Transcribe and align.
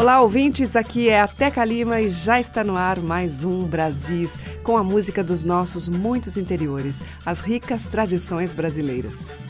Olá, 0.00 0.22
ouvintes. 0.22 0.76
Aqui 0.76 1.10
é 1.10 1.20
a 1.20 1.28
Teca 1.28 1.62
Lima 1.62 2.00
e 2.00 2.08
já 2.08 2.40
está 2.40 2.64
no 2.64 2.74
ar 2.74 3.00
mais 3.00 3.44
um 3.44 3.64
Brasis 3.64 4.38
com 4.62 4.78
a 4.78 4.82
música 4.82 5.22
dos 5.22 5.44
nossos 5.44 5.90
muitos 5.90 6.38
interiores, 6.38 7.02
as 7.26 7.42
ricas 7.42 7.86
tradições 7.88 8.54
brasileiras. 8.54 9.42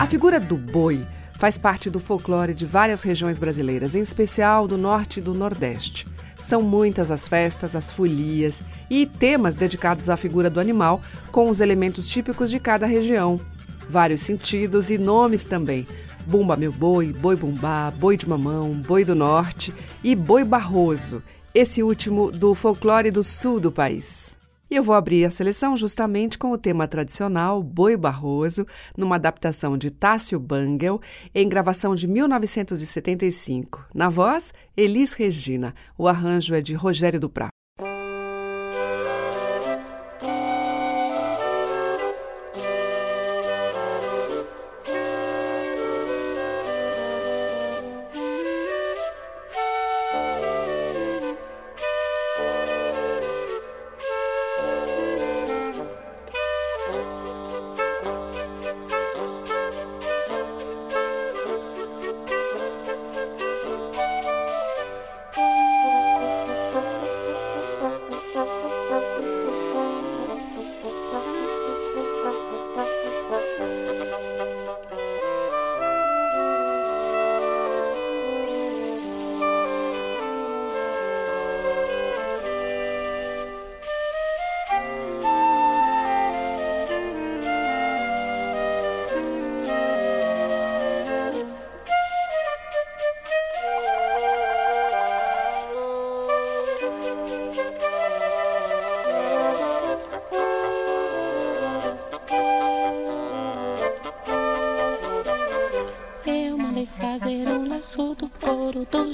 A 0.00 0.06
figura 0.06 0.40
do 0.40 0.56
boi 0.56 1.06
faz 1.38 1.56
parte 1.56 1.88
do 1.88 2.00
folclore 2.00 2.52
de 2.52 2.66
várias 2.66 3.04
regiões 3.04 3.38
brasileiras, 3.38 3.94
em 3.94 4.00
especial 4.00 4.66
do 4.66 4.76
norte 4.76 5.20
e 5.20 5.22
do 5.22 5.32
nordeste. 5.32 6.08
São 6.40 6.60
muitas 6.60 7.12
as 7.12 7.28
festas, 7.28 7.76
as 7.76 7.88
folias 7.88 8.60
e 8.90 9.06
temas 9.06 9.54
dedicados 9.54 10.10
à 10.10 10.16
figura 10.16 10.50
do 10.50 10.58
animal, 10.58 11.00
com 11.30 11.48
os 11.48 11.60
elementos 11.60 12.08
típicos 12.08 12.50
de 12.50 12.58
cada 12.58 12.84
região. 12.84 13.40
Vários 13.88 14.20
sentidos 14.20 14.90
e 14.90 14.98
nomes 14.98 15.44
também. 15.44 15.86
Bumba 16.26 16.56
meu 16.56 16.70
boi, 16.70 17.12
boi 17.12 17.36
bumbá, 17.36 17.90
boi 17.96 18.16
de 18.16 18.28
mamão, 18.28 18.74
boi 18.74 19.04
do 19.04 19.14
norte 19.14 19.72
e 20.04 20.14
boi 20.14 20.44
barroso, 20.44 21.22
esse 21.54 21.82
último 21.82 22.30
do 22.30 22.54
folclore 22.54 23.10
do 23.10 23.24
sul 23.24 23.58
do 23.58 23.72
país. 23.72 24.36
E 24.70 24.76
eu 24.76 24.84
vou 24.84 24.94
abrir 24.94 25.24
a 25.24 25.30
seleção 25.30 25.74
justamente 25.74 26.36
com 26.36 26.52
o 26.52 26.58
tema 26.58 26.86
tradicional 26.86 27.62
Boi 27.62 27.96
Barroso, 27.96 28.66
numa 28.94 29.16
adaptação 29.16 29.78
de 29.78 29.90
Tássio 29.90 30.38
Bangel, 30.38 31.00
em 31.34 31.48
gravação 31.48 31.94
de 31.94 32.06
1975. 32.06 33.86
Na 33.94 34.10
voz, 34.10 34.52
Elis 34.76 35.14
Regina. 35.14 35.74
O 35.96 36.06
arranjo 36.06 36.54
é 36.54 36.60
de 36.60 36.74
Rogério 36.74 37.18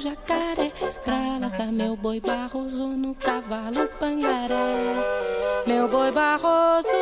Duprá. 0.05 1.25
boi 1.97 2.21
barroso 2.21 2.89
no 2.89 3.15
cavalo 3.15 3.89
pangaré. 3.99 4.77
Meu 5.67 5.89
boi 5.89 6.13
barroso, 6.13 6.93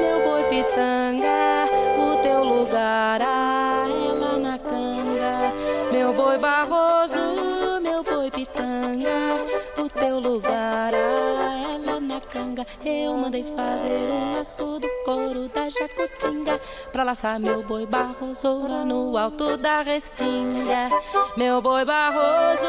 meu 0.00 0.20
boi 0.24 0.42
pitanga, 0.50 1.68
o 1.96 2.20
teu 2.20 2.42
lugar 2.42 3.22
ah, 3.22 3.86
é 3.86 4.12
lá 4.18 4.36
na 4.36 4.58
canga. 4.58 5.52
Meu 5.92 6.12
boi 6.12 6.38
barroso, 6.38 7.80
meu 7.80 8.02
boi 8.02 8.28
pitanga, 8.32 9.44
o 9.78 9.88
teu 9.88 10.18
lugar 10.18 10.92
ah, 10.92 11.31
Eu 12.84 13.16
mandei 13.16 13.44
fazer 13.44 14.10
um 14.10 14.34
laço 14.34 14.78
do 14.78 14.88
couro 15.04 15.48
da 15.48 15.68
jacutinga 15.68 16.60
pra 16.92 17.04
laçar 17.04 17.38
meu 17.38 17.62
boi 17.62 17.86
barroso 17.86 18.66
lá 18.66 18.84
no 18.84 19.16
alto 19.16 19.56
da 19.56 19.82
restinga. 19.82 20.88
Meu 21.36 21.60
boi 21.60 21.84
barroso, 21.84 22.68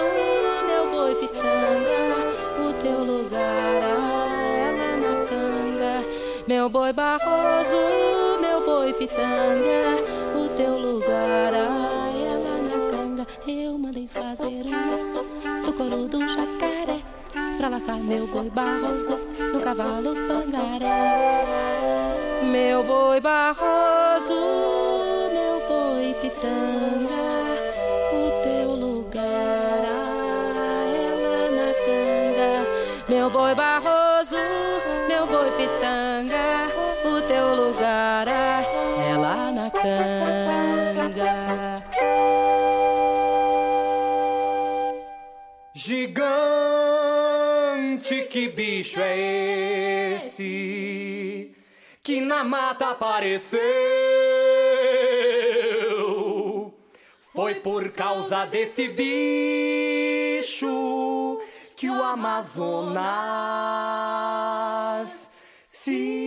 meu 0.67 0.89
boi 0.91 1.15
pitanga, 1.15 2.67
o 2.67 2.73
teu 2.81 3.03
lugar 3.03 3.39
é 3.41 4.71
lá 4.77 4.97
na 4.97 5.25
canga. 5.27 6.07
Meu 6.47 6.69
boi 6.69 6.93
barroso, 6.93 7.77
meu 8.41 8.65
boi 8.65 8.93
pitanga, 8.93 10.03
o 10.35 10.49
teu 10.55 10.77
lugar 10.77 11.53
é 11.53 12.37
lá 12.37 12.57
na 12.61 12.89
canga. 12.89 13.27
Eu 13.47 13.77
mandei 13.77 14.07
fazer 14.07 14.65
um 14.65 14.91
laço 14.91 15.23
do 15.65 15.73
couro 15.73 16.07
do 16.07 16.27
jacaré 16.27 16.72
pra 17.63 17.69
laçar 17.69 17.95
meu 17.95 18.27
boi 18.27 18.49
barroso 18.49 19.17
no 19.53 19.61
cavalo 19.61 20.13
pangaré. 20.27 21.45
Meu 22.51 22.83
boi 22.83 23.21
barroso, 23.21 24.35
meu 25.31 25.61
boi 25.65 26.13
pitanga, 26.21 27.55
o 28.11 28.43
teu 28.43 28.71
lugar 28.75 29.81
é 30.91 31.07
lá 31.23 31.39
na 31.55 31.73
canga. 31.85 32.51
Meu 33.07 33.29
boi 33.29 33.55
barroso, 33.55 34.35
meu 35.07 35.25
boi 35.25 35.49
pitanga, 35.51 36.67
o 37.05 37.21
teu 37.21 37.55
lugar 37.55 38.27
é 38.27 39.17
lá 39.17 39.53
na 39.53 39.71
canga. 39.71 40.83
Gigante, 45.73 46.42
que 48.29 48.49
bicho 48.49 48.99
é 48.99 50.15
esse? 50.15 51.53
que 52.03 52.19
na 52.19 52.43
mata 52.43 52.89
apareceu. 52.89 53.61
Foi 57.33 57.55
por 57.55 57.89
causa 57.91 58.45
desse 58.45 58.89
bicho 58.89 60.67
que 61.77 61.89
o 61.89 62.03
Amazonas 62.03 62.51
se 65.65 66.22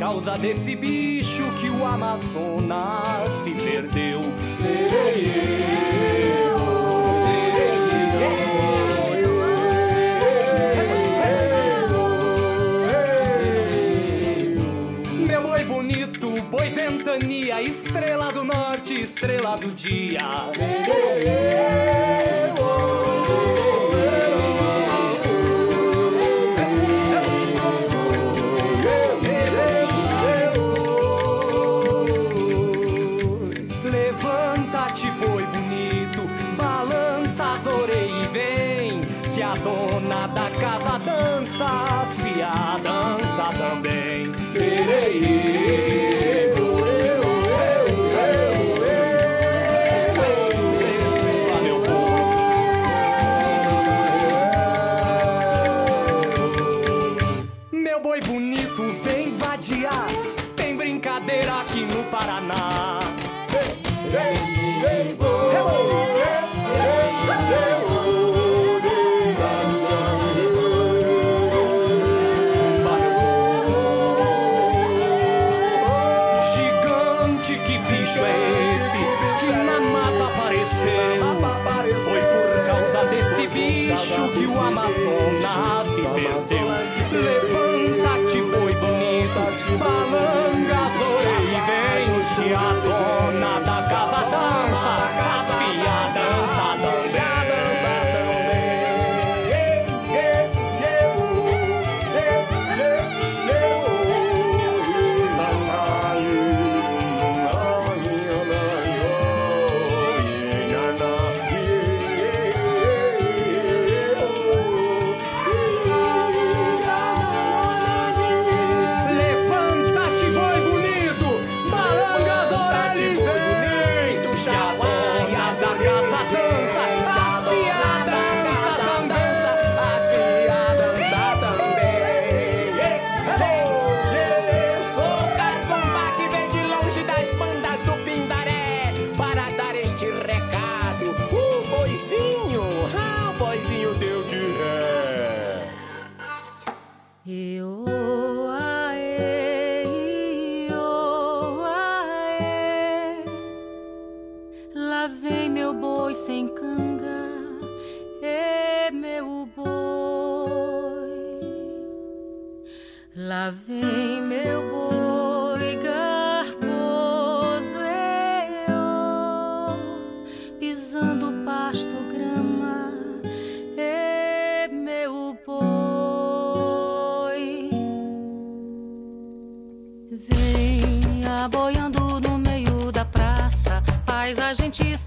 causa 0.00 0.38
desse 0.38 0.74
bicho 0.74 1.42
que 1.60 1.68
o 1.68 1.84
Amazonas 1.84 3.28
se 3.44 3.50
perdeu. 3.50 4.22
Meu 15.26 15.42
boi 15.42 15.64
bonito, 15.66 16.30
boi 16.44 16.70
ventania, 16.70 17.60
estrela 17.60 18.32
do 18.32 18.42
norte, 18.42 19.02
estrela 19.02 19.58
do 19.58 19.70
dia. 19.70 20.20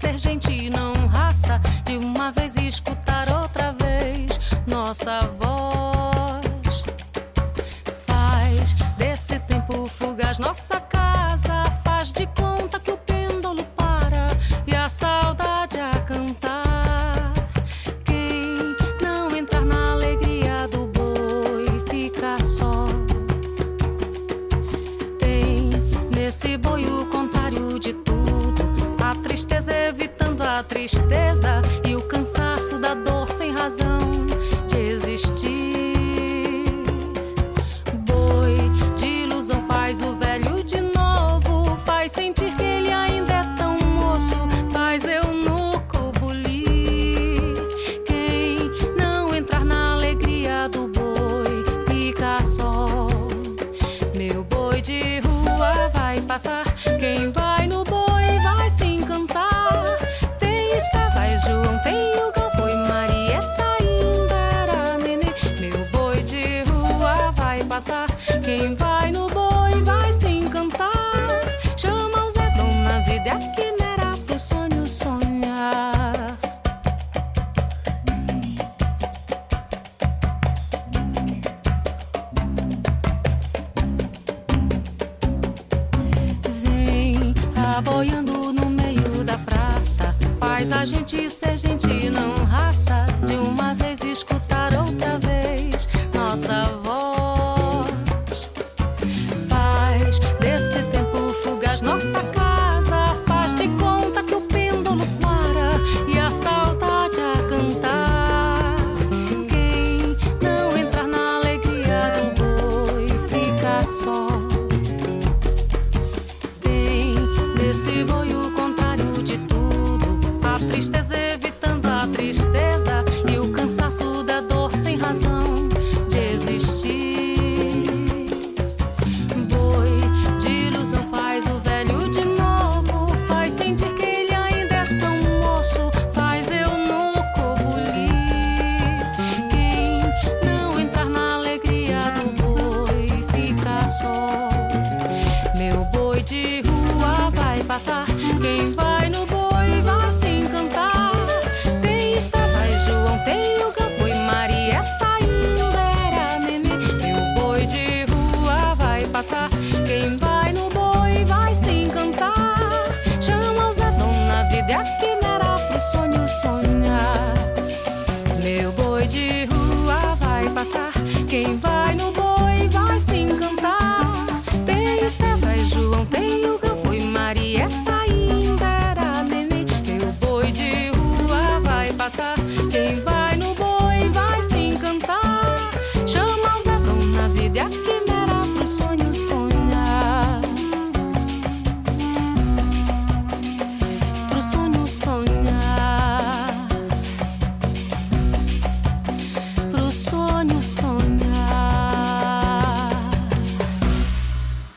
ser 0.04 0.18
gente 0.18 0.52
e 0.52 0.68
não 0.68 0.92
raça. 1.06 1.58
De 1.84 1.96
uma 1.96 2.30
vez 2.30 2.56
escutar 2.56 3.32
outra 3.32 3.72
vez 3.72 4.38
nossa 4.66 5.20
voz. 5.20 5.43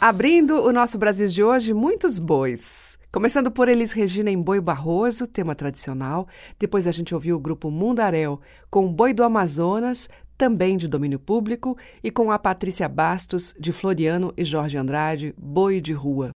Abrindo 0.07 0.61
o 0.65 0.71
nosso 0.71 0.97
Brasil 0.97 1.27
de 1.27 1.43
hoje, 1.43 1.73
muitos 1.73 2.17
bois. 2.17 2.97
Começando 3.11 3.51
por 3.51 3.67
Elis 3.67 3.91
Regina 3.91 4.31
em 4.31 4.41
Boi 4.41 4.61
Barroso, 4.61 5.27
tema 5.27 5.53
tradicional. 5.53 6.29
Depois 6.57 6.87
a 6.87 6.91
gente 6.91 7.13
ouviu 7.13 7.35
o 7.35 7.39
grupo 7.41 7.69
Mundaréu 7.69 8.39
com 8.69 8.87
Boi 8.87 9.11
do 9.11 9.21
Amazonas, 9.21 10.07
também 10.37 10.77
de 10.77 10.87
domínio 10.87 11.19
público, 11.19 11.77
e 12.01 12.09
com 12.09 12.31
a 12.31 12.39
Patrícia 12.39 12.87
Bastos, 12.87 13.53
de 13.59 13.73
Floriano 13.73 14.33
e 14.37 14.45
Jorge 14.45 14.77
Andrade, 14.77 15.35
Boi 15.37 15.81
de 15.81 15.91
Rua. 15.91 16.29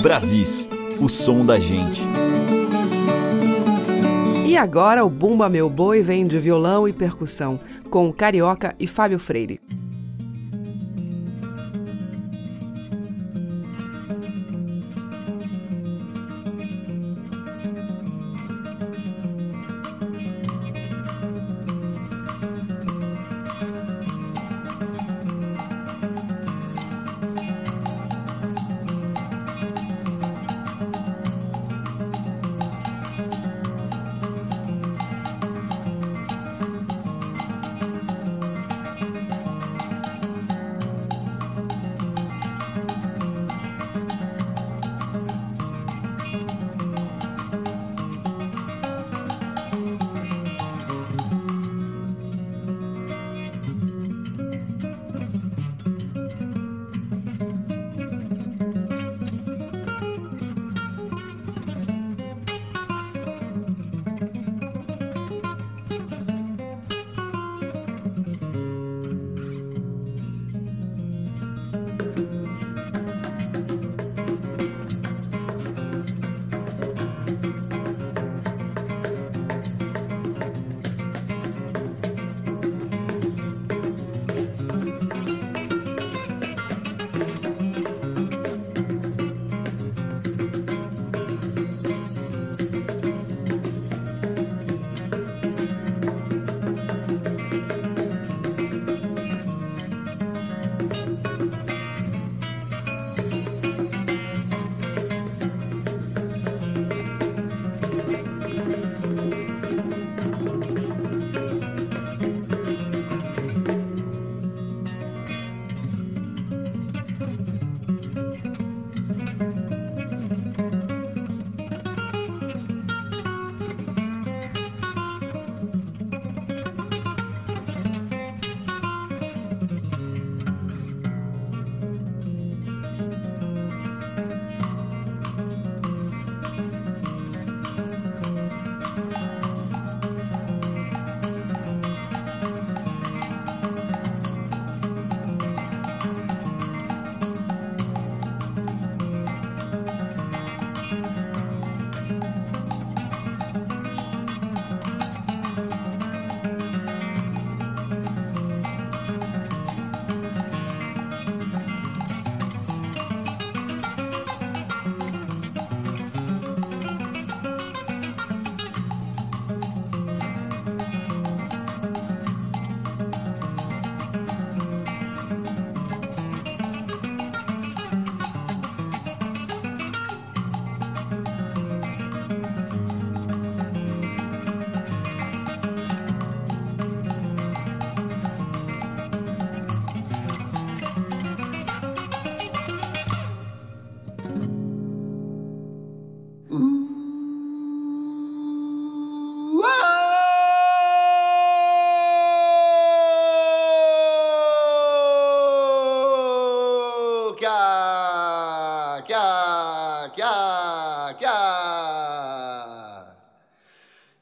Brasis, 0.00 0.68
o 1.00 1.08
som 1.08 1.44
da 1.44 1.58
gente. 1.58 2.02
E 4.46 4.56
agora 4.56 5.04
o 5.04 5.10
Bumba 5.10 5.48
Meu 5.48 5.68
Boi 5.68 6.02
vem 6.02 6.24
de 6.24 6.38
violão 6.38 6.86
e 6.86 6.92
percussão, 6.92 7.58
com 7.90 8.12
Carioca 8.12 8.76
e 8.78 8.86
Fábio 8.86 9.18
Freire. 9.18 9.60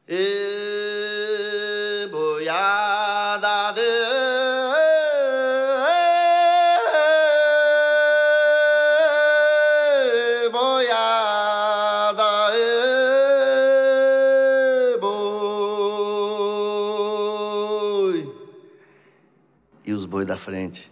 E 0.08 2.08
boiada 2.10 3.72
de 3.72 3.82
boiada 10.50 12.50
e 12.54 12.56
boi. 14.98 16.36
E 19.84 19.92
os 19.92 20.04
boi 20.04 20.24
da 20.24 20.36
frente 20.36 20.90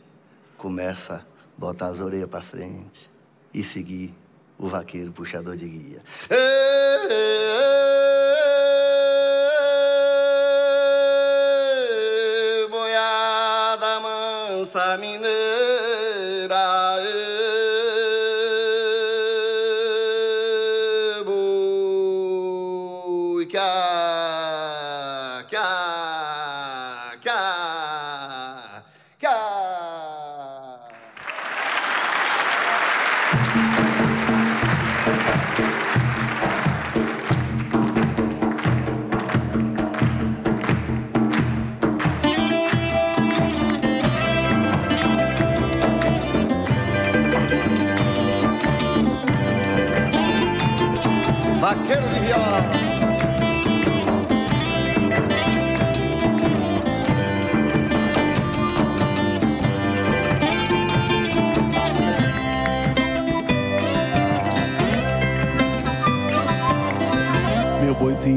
começa 0.56 1.16
a 1.16 1.24
botar 1.56 1.86
as 1.86 2.00
orelhas 2.00 2.28
para 2.28 2.42
frente 2.42 3.08
e 3.52 3.62
seguir 3.62 4.12
o 4.64 4.68
vaqueiro 4.68 5.12
puxador 5.12 5.56
de 5.56 5.68
guia. 5.68 6.02
Ê, 6.30 6.36
boiada 12.70 14.00
mansa 14.00 14.96
mineira, 14.96 15.83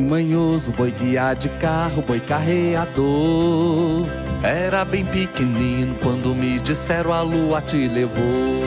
manhoso, 0.08 0.72
boi 0.72 0.90
guiar 0.92 1.36
de 1.36 1.50
carro, 1.50 2.02
boi 2.02 2.20
carreador. 2.20 4.06
Era 4.42 4.86
bem 4.86 5.04
pequenino 5.06 5.96
quando 6.02 6.34
me 6.34 6.58
disseram 6.60 7.12
a 7.12 7.22
lua 7.22 7.62
te 7.62 7.88
levou. 7.88 8.64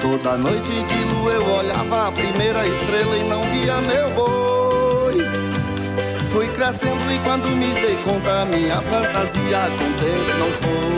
Toda 0.00 0.36
noite 0.38 0.70
de 0.70 1.14
lua 1.14 1.32
eu 1.32 1.50
olhava 1.58 2.08
a 2.08 2.12
primeira 2.12 2.66
estrela 2.66 3.16
e 3.16 3.24
não 3.24 3.42
via 3.42 3.80
meu 3.82 4.10
boi. 4.10 5.16
Fui 6.30 6.48
crescendo 6.48 7.12
e 7.12 7.18
quando 7.24 7.48
me 7.48 7.74
dei 7.74 7.96
conta, 8.04 8.44
minha 8.46 8.80
fantasia 8.82 9.70
contente 9.78 10.32
não 10.38 10.50
foi. 10.62 10.96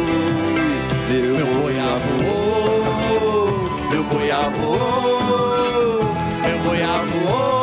Meu, 1.11 1.35
Meu 1.37 1.47
boi 1.47 1.75
voou, 2.23 3.91
meu 3.91 4.05
boi 4.05 4.31
voou, 4.61 6.05
Meu 6.43 6.59
boi 6.59 6.79
voou, 7.25 7.58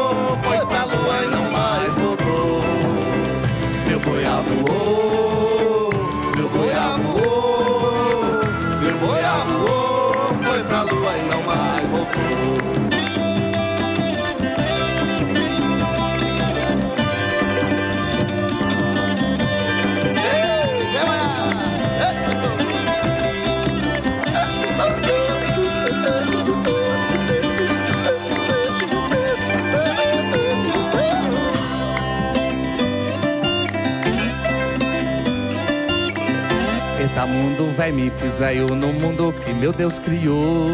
mundo, 37.35 37.71
véi, 37.75 37.91
me 37.91 38.09
fiz 38.09 38.37
velho 38.37 38.67
no 38.69 38.87
mundo 38.87 39.33
que 39.43 39.53
meu 39.53 39.73
Deus 39.73 39.99
criou. 39.99 40.71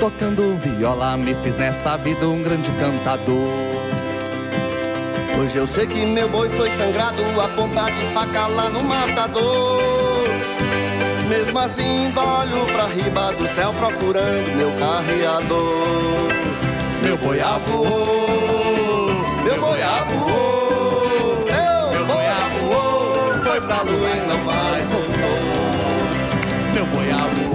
Tocando 0.00 0.56
viola, 0.56 1.16
me 1.16 1.34
fiz 1.34 1.56
nessa 1.56 1.96
vida 1.96 2.26
um 2.26 2.42
grande 2.42 2.70
cantador. 2.72 3.74
Hoje 5.38 5.56
eu 5.56 5.66
sei 5.66 5.86
que 5.86 6.06
meu 6.06 6.28
boi 6.28 6.48
foi 6.50 6.70
sangrado 6.70 7.22
a 7.40 7.48
ponta 7.48 7.84
de 7.90 8.06
faca 8.14 8.46
lá 8.46 8.70
no 8.70 8.82
matador. 8.82 10.24
Mesmo 11.28 11.58
assim, 11.58 12.06
ainda 12.06 12.22
olho 12.22 12.66
pra 12.66 12.86
riba 12.86 13.32
do 13.32 13.46
céu 13.54 13.74
procurando 13.74 14.56
meu 14.56 14.72
carreador. 14.72 16.28
Meu 17.02 17.18
boi 17.18 17.38
voou, 17.66 17.86
meu 19.44 19.60
boi 19.60 19.80
voou, 20.08 21.44
meu 21.44 22.06
boi 22.06 22.24
voou, 22.60 23.42
foi 23.42 23.60
pra 23.60 23.82
lua 23.82 24.10
e 24.10 24.28
não 24.28 24.44
mais. 24.44 24.63
Meu 26.94 27.02
boi 27.02 27.53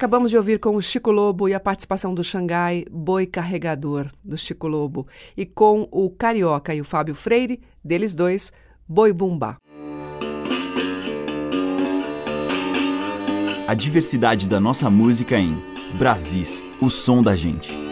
Acabamos 0.00 0.30
de 0.30 0.38
ouvir 0.38 0.58
com 0.58 0.76
o 0.76 0.80
Chico 0.80 1.10
Lobo 1.10 1.46
e 1.46 1.52
a 1.52 1.60
participação 1.60 2.14
do 2.14 2.24
Xangai 2.24 2.86
Boi 2.90 3.26
Carregador, 3.26 4.06
do 4.24 4.38
Chico 4.38 4.66
Lobo, 4.66 5.06
e 5.36 5.44
com 5.44 5.86
o 5.92 6.08
Carioca 6.08 6.74
e 6.74 6.80
o 6.80 6.84
Fábio 6.86 7.14
Freire, 7.14 7.60
deles 7.84 8.14
dois, 8.14 8.50
Boi 8.88 9.12
Bumbá. 9.12 9.58
A 13.68 13.74
diversidade 13.74 14.48
da 14.48 14.58
nossa 14.58 14.88
música 14.88 15.38
em 15.38 15.54
Brasis, 15.98 16.64
o 16.80 16.88
som 16.88 17.20
da 17.20 17.36
gente. 17.36 17.89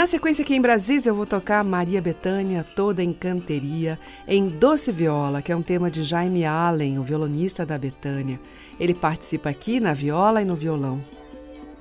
Na 0.00 0.06
sequência 0.06 0.42
aqui 0.42 0.54
em 0.54 0.62
Brasília 0.62 1.10
eu 1.10 1.14
vou 1.14 1.26
tocar 1.26 1.62
Maria 1.62 2.00
Bethânia, 2.00 2.64
toda 2.74 3.02
em 3.02 3.12
canteria, 3.12 3.98
em 4.26 4.48
Doce 4.48 4.90
Viola, 4.90 5.42
que 5.42 5.52
é 5.52 5.56
um 5.56 5.60
tema 5.60 5.90
de 5.90 6.04
Jaime 6.04 6.46
Allen, 6.46 6.98
o 6.98 7.02
violonista 7.02 7.66
da 7.66 7.76
Bethânia. 7.76 8.40
Ele 8.80 8.94
participa 8.94 9.50
aqui 9.50 9.78
na 9.78 9.92
viola 9.92 10.40
e 10.40 10.44
no 10.46 10.56
violão. 10.56 11.04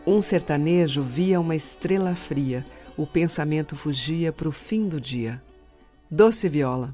Um 0.05 0.21
sertanejo 0.21 1.01
via 1.01 1.39
uma 1.39 1.55
estrela 1.55 2.13
fria, 2.13 2.65
o 2.97 3.07
pensamento 3.07 3.73
fugia 3.73 4.33
para 4.33 4.49
o 4.49 4.51
fim 4.51 4.89
do 4.89 4.99
dia. 4.99 5.41
Doce 6.11 6.49
Viola. 6.49 6.93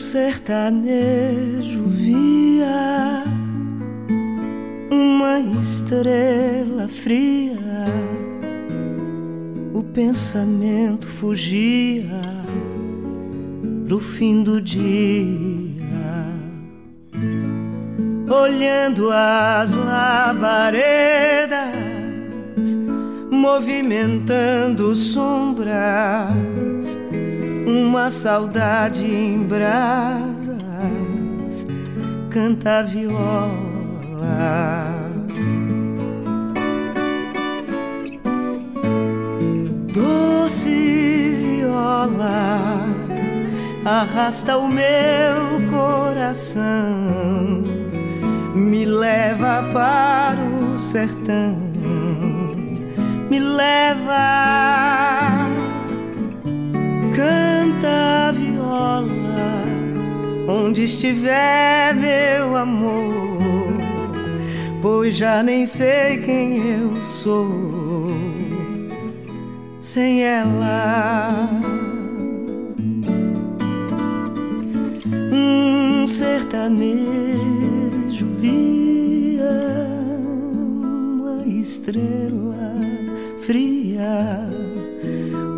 Sertanejo 0.00 1.84
via 1.84 3.22
uma 4.90 5.38
estrela 5.60 6.88
fria, 6.88 7.84
o 9.74 9.82
pensamento 9.82 11.06
fugia 11.06 12.22
pro 13.86 14.00
fim 14.00 14.42
do 14.42 14.60
dia, 14.60 14.80
olhando 18.26 19.10
as 19.12 19.74
labaredas, 19.74 20.80
movimentando 23.30 24.96
sombras 24.96 26.49
uma 27.70 28.10
saudade 28.10 29.04
em 29.04 29.38
brasas, 29.38 30.58
canta 32.28 32.78
a 32.78 32.82
viola. 32.82 33.50
Doce 39.94 41.36
viola, 41.40 42.86
arrasta 43.84 44.58
o 44.58 44.68
meu 44.68 45.70
coração, 45.70 46.92
me 48.54 48.84
leva 48.84 49.62
para 49.72 50.40
o 50.42 50.78
sertão, 50.78 51.56
me 53.30 53.38
leva 53.38 54.50
Canta 57.20 57.59
a 57.86 58.32
viola 58.32 59.20
onde 60.50 60.84
estiver 60.84 61.94
meu 61.94 62.56
amor, 62.56 63.72
pois 64.82 65.16
já 65.16 65.42
nem 65.42 65.66
sei 65.66 66.18
quem 66.18 66.58
eu 66.58 67.02
sou. 67.04 68.06
Sem 69.80 70.22
ela. 70.22 71.30
Um 75.32 76.06
sertanejo 76.06 77.06
via 78.40 79.50
uma 80.82 81.46
estrela 81.46 82.78
fria. 83.40 84.48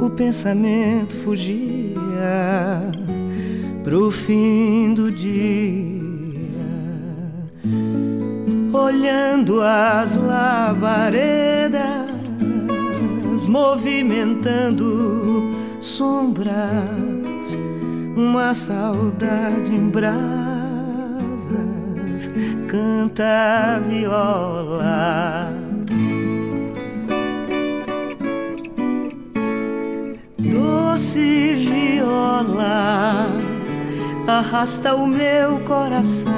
O 0.01 0.11
pensamento 0.11 1.17
fugia 1.17 1.82
pro 3.85 4.11
fim 4.11 4.95
do 4.95 5.11
dia, 5.11 6.01
olhando 8.73 9.61
as 9.61 10.17
labaredas, 10.17 11.83
movimentando 13.49 15.53
sombras, 15.81 17.59
uma 18.17 18.55
saudade 18.55 19.75
em 19.75 19.89
brasas, 19.89 20.23
canta 22.69 23.77
a 23.77 23.79
viola 23.79 25.62
doce 30.73 31.55
viola 31.55 33.29
arrasta 34.27 34.95
o 34.95 35.07
meu 35.07 35.59
coração, 35.61 36.33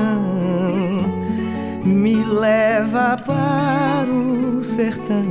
me 1.85 2.25
leva 2.25 3.17
para 3.25 4.11
o 4.11 4.65
sertão, 4.65 5.23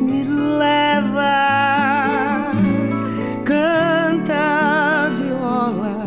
me 0.00 0.24
leva, 0.24 1.32
canta 3.44 5.10
viola, 5.18 6.06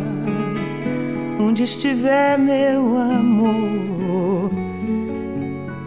onde 1.39 1.63
estiver 1.63 2.38
meu 2.38 2.97
amor, 2.97 4.51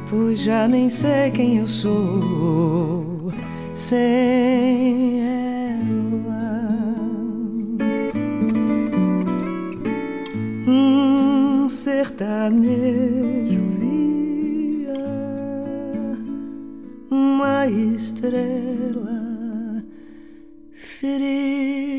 pois 0.08 0.40
já 0.40 0.66
nem 0.66 0.88
sei 0.88 1.30
quem 1.30 1.58
eu 1.58 1.68
sou 1.68 3.30
sem 3.74 5.39
sertanejo 12.20 13.62
via 13.78 14.94
uma 17.10 17.66
estrela 17.66 19.20
fria. 20.74 21.89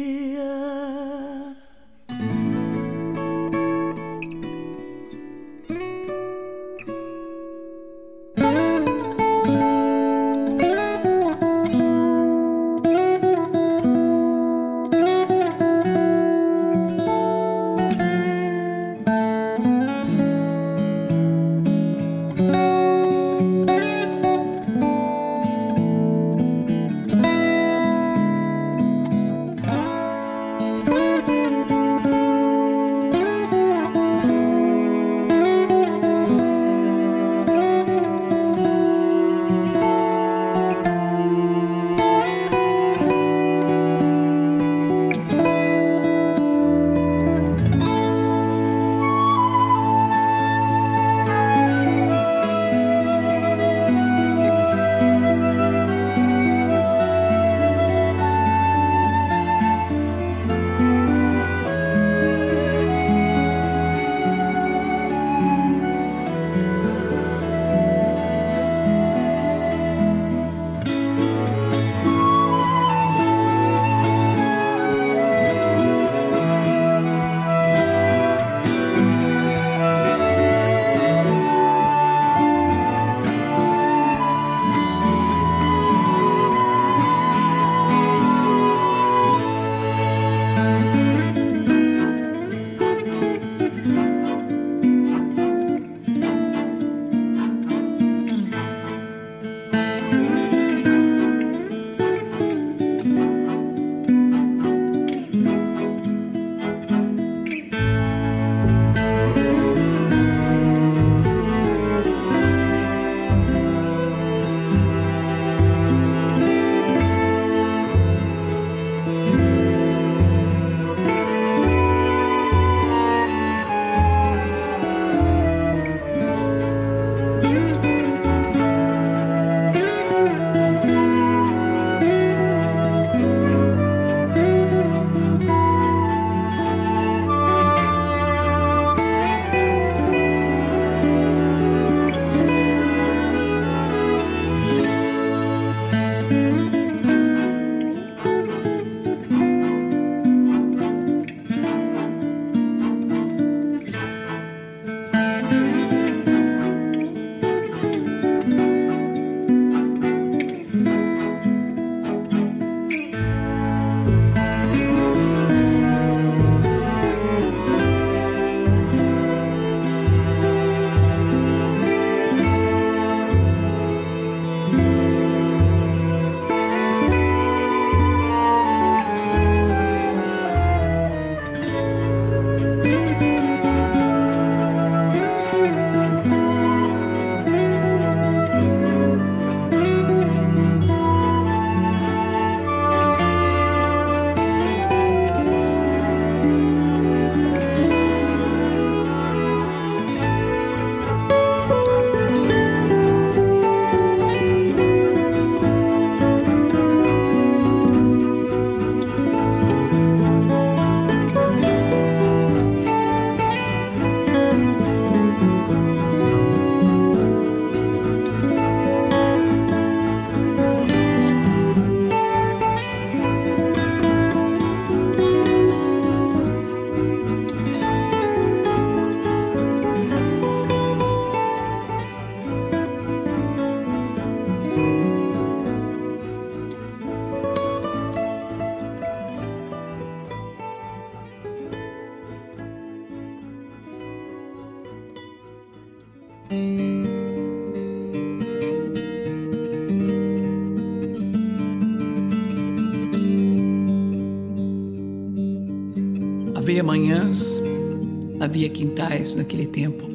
Havia 258.40 258.70
quintais 258.70 259.36
naquele 259.36 259.68
tempo. 259.68 260.10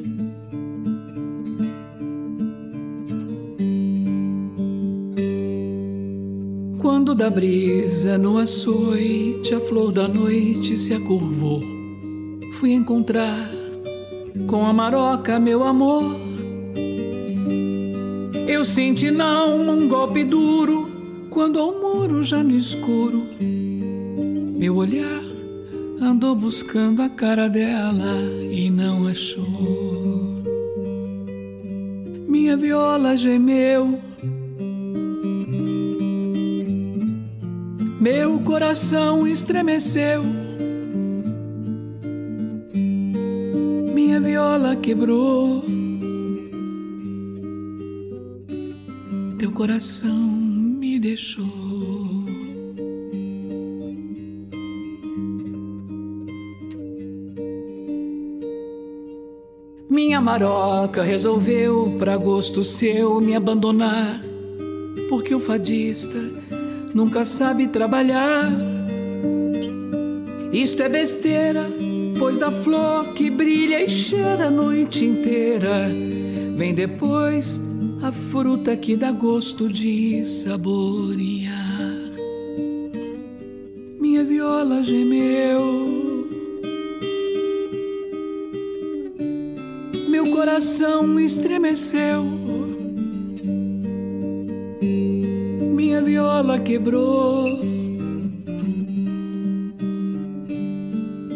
Quando 6.79 7.15
da 7.15 7.29
brisa 7.29 8.17
no 8.17 8.37
açoite 8.37 9.55
a 9.55 9.59
flor 9.59 9.91
da 9.91 10.07
noite 10.07 10.77
se 10.77 10.93
acurvou, 10.93 11.61
fui 12.53 12.73
encontrar 12.73 13.49
com 14.47 14.65
a 14.65 14.73
maroca 14.73 15.39
meu 15.39 15.63
amor. 15.63 16.15
Eu 18.47 18.63
senti 18.63 19.09
não 19.09 19.69
um 19.69 19.87
golpe 19.87 20.23
duro 20.23 20.89
quando 21.29 21.59
ao 21.59 21.73
muro 21.79 22.23
já 22.23 22.43
no 22.43 22.55
escuro 22.55 23.23
meu 24.57 24.75
olhar 24.75 25.16
andou 25.99 26.35
buscando 26.35 27.01
a 27.01 27.09
cara 27.09 27.49
dela 27.49 28.15
e 28.51 28.69
não 28.69 29.07
achou. 29.07 30.43
Minha 32.27 32.55
viola 32.55 33.15
gemeu, 33.15 33.99
meu 37.99 38.39
coração 38.41 39.27
estremeceu. 39.27 40.23
Minha 43.93 44.21
viola 44.21 44.75
quebrou, 44.75 45.63
teu 49.37 49.51
coração 49.51 50.29
me 50.31 50.99
deixou. 50.99 51.66
Maroca 60.27 61.03
resolveu, 61.03 61.95
pra 61.97 62.17
gosto 62.17 62.61
seu, 62.61 63.21
me 63.21 63.33
abandonar. 63.33 64.21
Porque 65.07 65.33
o 65.33 65.39
fadista 65.39 66.19
nunca 66.93 67.23
sabe 67.23 67.65
trabalhar. 67.67 68.51
Isto 70.51 70.83
é 70.83 70.89
besteira, 70.89 71.65
pois 72.19 72.39
da 72.39 72.51
flor 72.51 73.13
que 73.13 73.29
brilha 73.29 73.81
e 73.81 73.87
cheira 73.87 74.47
a 74.47 74.51
noite 74.51 75.05
inteira. 75.05 75.87
Vem 76.57 76.73
depois 76.75 77.61
a 78.03 78.11
fruta 78.11 78.75
que 78.75 78.97
dá 78.97 79.13
gosto 79.13 79.69
de 79.71 80.25
saborear. 80.25 81.55
Minha 83.97 84.25
viola 84.25 84.83
gemeu. 84.83 85.86
Coração 90.57 91.19
estremeceu. 91.19 92.23
Minha 95.75 96.01
viola 96.01 96.57
quebrou. 96.57 97.45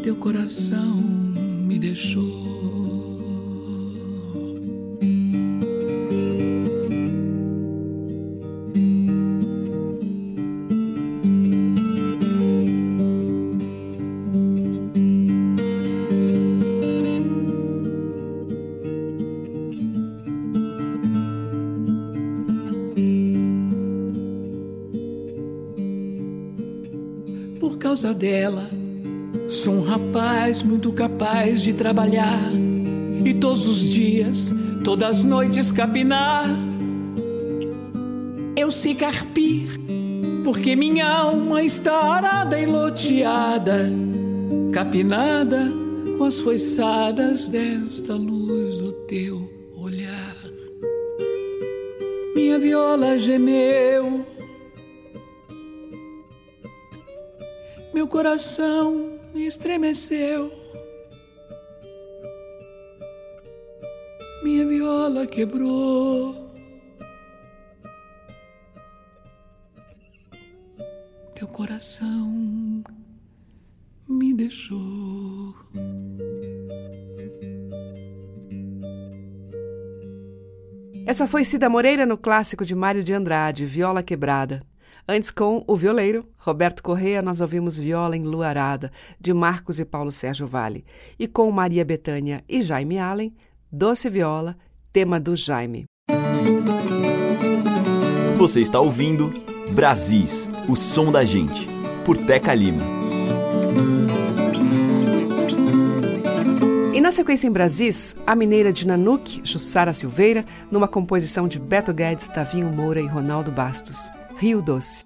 Teu 0.02 0.16
coração 0.16 0.91
capaz 31.22 31.62
de 31.62 31.72
trabalhar 31.72 32.52
e 33.24 33.32
todos 33.36 33.68
os 33.68 33.80
dias, 33.80 34.56
todas 34.84 35.18
as 35.18 35.24
noites 35.24 35.72
capinar. 35.72 36.50
Eu 38.58 38.72
sei 38.72 38.96
carpir, 38.96 39.70
porque 40.44 40.76
minha 40.76 41.08
alma 41.08 41.62
está 41.62 41.94
arada 41.94 42.60
e 42.60 42.66
loteada, 42.66 43.88
capinada 44.74 45.72
com 46.18 46.24
as 46.24 46.40
foiçadas 46.40 47.52
desta 47.52 48.16
luz 48.16 48.80
do 48.80 48.92
teu 49.06 49.48
olhar. 49.78 50.38
Minha 52.34 52.58
viola 52.58 53.20
gemeu, 53.20 54.26
meu 57.94 58.08
coração 58.08 59.20
estremeceu. 59.36 60.62
Viola 64.92 65.26
quebrou. 65.26 66.52
Teu 71.34 71.48
coração 71.48 72.84
me 74.06 74.34
deixou. 74.34 75.56
Essa 81.06 81.26
foi 81.26 81.46
Cida 81.46 81.70
Moreira 81.70 82.06
no 82.06 82.18
clássico 82.18 82.66
de 82.66 82.76
Mário 82.76 83.02
de 83.02 83.14
Andrade, 83.14 83.66
Viola 83.66 84.04
Quebrada. 84.04 84.62
Antes, 85.08 85.32
com 85.32 85.64
o 85.66 85.76
violeiro, 85.78 86.28
Roberto 86.38 86.84
Correia, 86.84 87.22
nós 87.22 87.40
ouvimos 87.40 87.80
Viola 87.80 88.18
Enluarada, 88.18 88.92
de 89.20 89.34
Marcos 89.34 89.80
e 89.80 89.86
Paulo 89.86 90.12
Sérgio 90.12 90.48
Vale. 90.48 90.84
E 91.18 91.30
com 91.30 91.50
Maria 91.50 91.86
Bethânia 91.86 92.44
e 92.48 92.62
Jaime 92.62 93.00
Allen, 93.00 93.34
Doce 93.72 94.10
Viola, 94.10 94.58
tema 94.92 95.20
do 95.20 95.36
Jaime. 95.36 95.86
Você 98.38 98.60
está 98.60 98.80
ouvindo 98.80 99.32
Brasis, 99.72 100.50
o 100.68 100.76
som 100.76 101.12
da 101.12 101.24
gente, 101.24 101.68
por 102.06 102.18
Teca 102.18 102.54
Lima. 102.54 102.82
E 106.94 107.00
na 107.00 107.12
sequência 107.12 107.48
em 107.48 107.52
Brasis, 107.52 108.16
a 108.28 108.36
mineira 108.36 108.74
de 108.74 108.86
Nanuque, 108.86 109.42
Jussara 109.44 109.94
Silveira, 109.94 110.44
numa 110.70 110.88
composição 110.88 111.48
de 111.48 111.60
Beto 111.60 111.94
Guedes, 111.94 112.28
Tavinho 112.28 112.74
Moura 112.74 113.00
e 113.00 113.08
Ronaldo 113.08 113.52
Bastos. 113.52 114.10
Rio 114.38 114.62
Doce. 114.62 115.06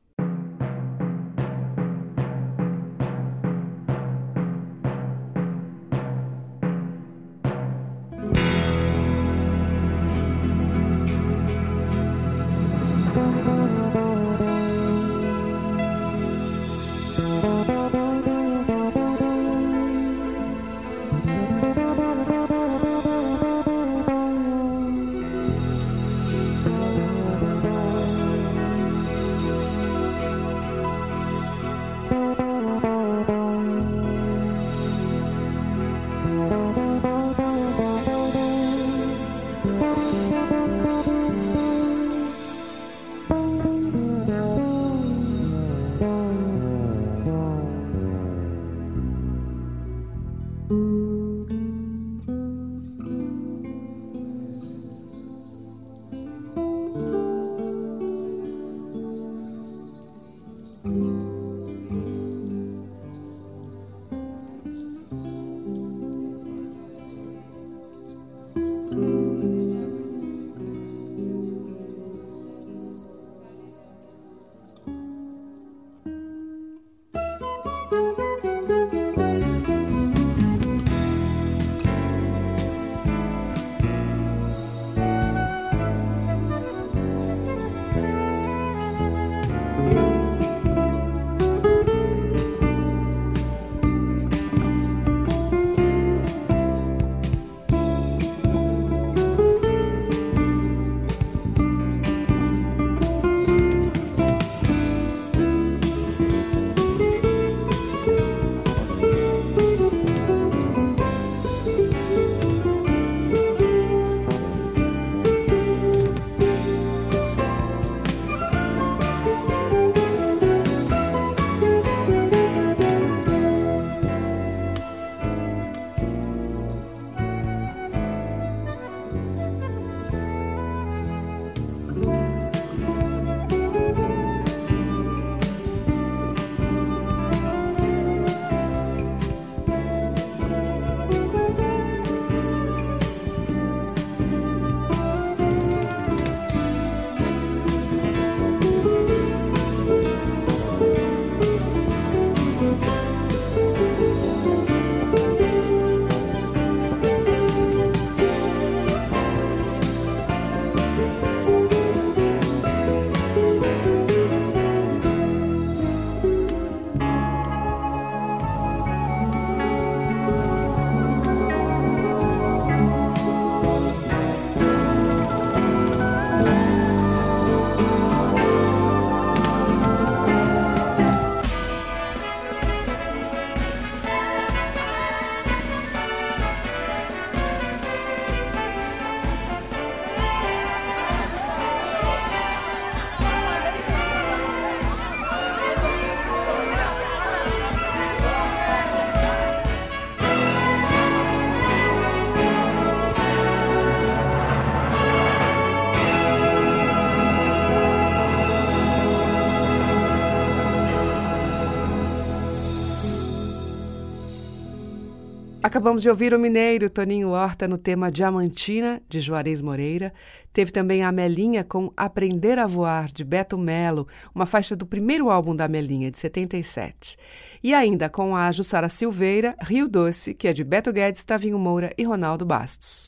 Acabamos 215.81 216.03
de 216.03 216.09
ouvir 216.11 216.31
o 216.31 216.37
mineiro 216.37 216.91
Toninho 216.91 217.29
Horta 217.29 217.67
no 217.67 217.75
tema 217.75 218.11
Diamantina, 218.11 219.01
de 219.09 219.19
Juarez 219.19 219.63
Moreira. 219.63 220.13
Teve 220.53 220.71
também 220.71 221.03
a 221.03 221.11
Melinha 221.11 221.63
com 221.63 221.91
Aprender 221.97 222.59
a 222.59 222.67
Voar, 222.67 223.11
de 223.11 223.23
Beto 223.23 223.57
Melo, 223.57 224.07
uma 224.35 224.45
faixa 224.45 224.75
do 224.75 224.85
primeiro 224.85 225.31
álbum 225.31 225.55
da 225.55 225.67
Melinha, 225.67 226.11
de 226.11 226.19
77. 226.19 227.17
E 227.63 227.73
ainda 227.73 228.09
com 228.09 228.35
a 228.35 228.51
Jussara 228.51 228.89
Silveira, 228.89 229.55
Rio 229.59 229.89
Doce, 229.89 230.35
que 230.35 230.47
é 230.47 230.53
de 230.53 230.63
Beto 230.63 230.93
Guedes, 230.93 231.23
Tavinho 231.23 231.57
Moura 231.57 231.89
e 231.97 232.03
Ronaldo 232.03 232.45
Bastos. 232.45 233.05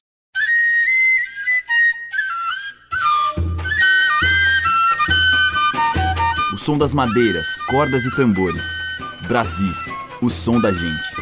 O 6.51 6.57
som 6.57 6.75
das 6.75 6.91
madeiras, 6.91 7.55
cordas 7.69 8.03
e 8.03 8.15
tambores. 8.15 8.65
Brasis, 9.27 9.77
o 10.23 10.29
som 10.31 10.59
da 10.59 10.71
gente. 10.71 11.12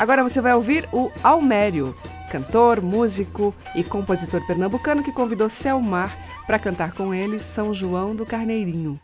Agora 0.00 0.24
você 0.24 0.40
vai 0.40 0.54
ouvir 0.54 0.88
o 0.94 1.12
Almério, 1.22 1.94
cantor, 2.32 2.80
músico 2.80 3.54
e 3.76 3.84
compositor 3.84 4.40
pernambucano 4.46 5.04
que 5.04 5.12
convidou 5.12 5.50
Selmar 5.50 6.16
para 6.46 6.58
cantar 6.58 6.92
com 6.92 7.12
ele 7.12 7.38
São 7.38 7.74
João 7.74 8.16
do 8.16 8.24
Carneirinho. 8.24 8.98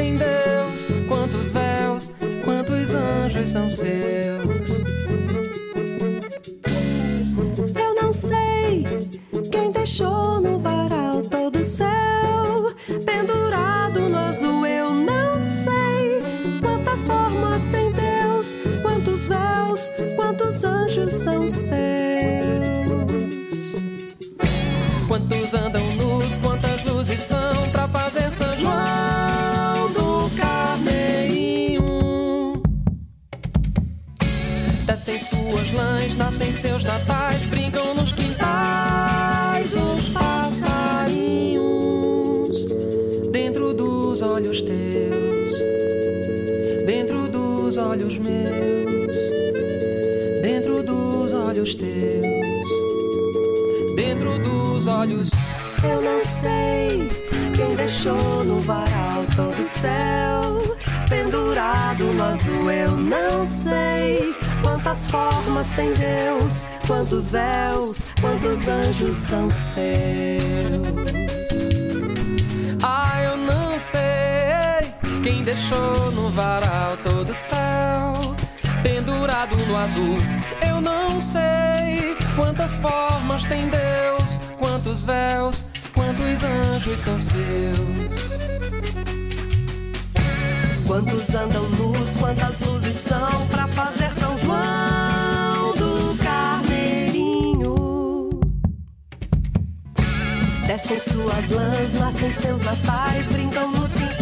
Tem 0.00 0.16
Deus, 0.16 0.88
quantos 1.06 1.52
véus, 1.52 2.10
quantos 2.42 2.94
anjos 2.94 3.50
são 3.50 3.68
seus. 3.68 4.39
Teus, 45.50 46.86
dentro 46.86 47.28
dos 47.28 47.76
olhos 47.76 48.18
meus, 48.18 49.16
dentro 50.42 50.82
dos 50.82 51.32
olhos 51.32 51.74
teus, 51.74 52.68
dentro 53.96 54.38
dos 54.38 54.86
olhos. 54.86 55.30
Eu 55.82 56.02
não 56.02 56.20
sei 56.20 57.08
quem 57.56 57.74
deixou 57.74 58.44
no 58.44 58.60
varal 58.60 59.24
todo 59.34 59.60
o 59.60 59.64
céu 59.64 60.76
pendurado 61.08 62.04
no 62.04 62.22
azul. 62.22 62.70
Eu 62.70 62.96
não 62.96 63.46
sei 63.46 64.34
quantas 64.62 65.06
formas 65.06 65.70
tem 65.72 65.92
Deus, 65.92 66.62
quantos 66.86 67.30
véus, 67.30 68.04
quantos 68.20 68.68
anjos 68.68 69.16
são 69.16 69.50
seus. 69.50 69.90
Ah, 72.82 73.22
eu 73.22 73.36
não 73.36 73.78
sei 73.78 74.29
quem 75.22 75.42
deixou 75.42 76.10
no 76.12 76.30
varal 76.30 76.96
todo 77.02 77.30
o 77.30 77.34
céu 77.34 78.34
pendurado 78.82 79.56
no 79.56 79.76
azul. 79.76 80.16
Eu 80.66 80.80
não 80.80 81.20
sei 81.20 82.16
quantas 82.34 82.80
formas 82.80 83.44
tem 83.44 83.68
Deus, 83.68 84.40
quantos 84.58 85.04
véus, 85.04 85.64
quantos 85.94 86.42
anjos 86.42 87.00
são 87.00 87.20
seus. 87.20 88.30
Quantos 90.86 91.34
andam 91.34 91.68
nus, 91.70 92.16
quantas 92.16 92.60
luzes 92.60 92.96
são 92.96 93.46
pra 93.48 93.68
fazer 93.68 94.12
São 94.14 94.36
João 94.38 95.72
do 95.76 96.16
Carneirinho? 96.22 97.74
Descem 100.66 100.98
suas 100.98 101.50
lãs, 101.50 101.92
nascem 101.94 102.32
seus 102.32 102.62
natais, 102.62 103.26
brincam 103.26 103.70
nos 103.70 103.94
quintais 103.94 104.19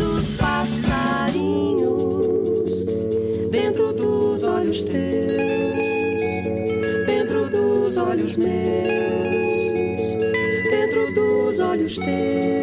os 0.00 0.36
passarinhos. 0.36 1.82
Dentro 3.50 3.92
dos 3.92 4.44
olhos 4.44 4.84
teus, 4.84 5.80
dentro 7.06 7.48
dos 7.50 7.96
olhos 7.96 8.36
meus, 8.36 9.56
dentro 10.70 11.12
dos 11.12 11.58
olhos 11.58 11.96
teus, 11.96 12.61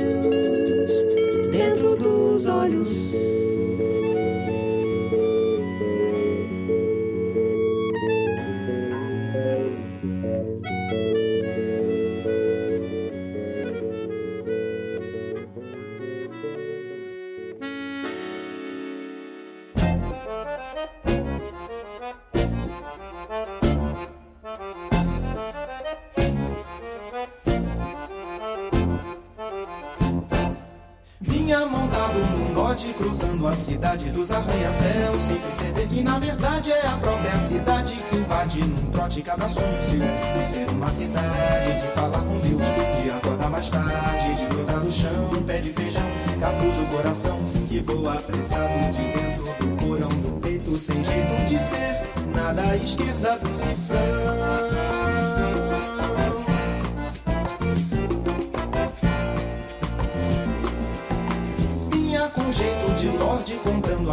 a 33.49 33.53
cidade 33.53 34.09
dos 34.11 34.31
arranha-céus 34.31 35.23
Sem 35.23 35.37
perceber 35.37 35.87
que 35.87 36.03
na 36.03 36.19
verdade 36.19 36.71
é 36.71 36.87
a 36.87 36.97
própria 36.97 37.35
cidade 37.39 37.95
que 37.95 38.15
invade 38.15 38.59
num 38.59 38.91
trote 38.91 39.21
cada 39.21 39.47
seu 39.47 39.67
De 39.67 40.45
ser 40.45 40.69
uma 40.69 40.91
cidade, 40.91 41.81
de 41.81 41.87
falar 41.93 42.21
com 42.21 42.39
Deus 42.39 42.61
De 43.03 43.09
acordar 43.09 43.49
mais 43.49 43.69
tarde, 43.69 44.35
de 44.35 44.45
brotar 44.45 44.79
no 44.79 44.91
chão 44.91 45.43
Pé 45.47 45.57
de 45.59 45.73
feijão, 45.73 46.05
cafuso 46.39 46.85
coração 46.85 47.39
Que 47.67 47.79
voa 47.79 48.13
apressado 48.13 48.91
de 48.91 49.01
dentro 49.13 49.43
do 49.65 49.75
porão 49.77 50.09
do 50.09 50.39
peito 50.41 50.77
Sem 50.77 51.03
jeito 51.03 51.49
de 51.49 51.59
ser, 51.59 52.01
nada 52.35 52.61
à 52.61 52.75
esquerda 52.75 53.39
do 53.39 53.53
cifrão 53.53 54.68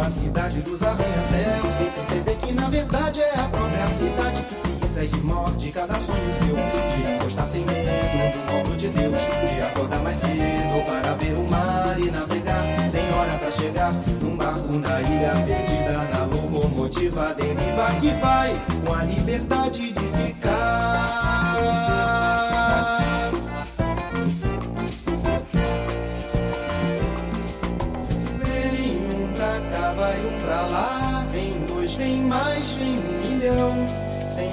a 0.07 0.09
cidade 0.09 0.61
dos 0.61 0.81
arranha-céus. 0.81 1.73
Sem 1.73 1.91
perceber 1.91 2.35
que 2.37 2.53
na 2.53 2.69
verdade 2.69 3.19
é 3.21 3.39
a 3.39 3.49
própria 3.49 3.85
cidade 3.87 4.41
que 4.43 4.55
pisa 4.79 5.03
e 5.03 5.15
morde 5.17 5.69
cada 5.71 5.95
sonho 5.95 6.33
seu 6.33 6.55
De 6.55 7.15
apostar 7.15 7.45
sem 7.45 7.65
medo 7.65 7.89
no 8.15 8.63
colo 8.63 8.77
de 8.77 8.87
Deus. 8.87 9.17
De 9.17 9.61
acordar 9.63 9.99
mais 10.01 10.17
cedo 10.17 10.85
para 10.85 11.13
ver 11.15 11.33
o 11.33 11.43
mar 11.49 11.99
e 11.99 12.09
navegar. 12.09 12.63
Sem 12.89 13.03
hora 13.13 13.33
pra 13.37 13.51
chegar 13.51 13.93
num 14.21 14.37
barco 14.37 14.73
na 14.73 15.01
ilha 15.01 15.33
perdida 15.45 15.97
Na 16.13 16.23
locomotiva 16.23 17.33
deriva 17.33 17.91
que 17.99 18.11
vai 18.21 18.55
com 18.85 18.93
a 18.93 19.03
liberdade 19.03 19.91
de 19.91 19.99
ficar 19.99 21.17